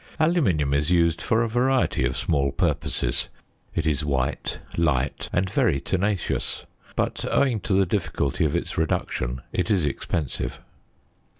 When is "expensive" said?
9.85-10.59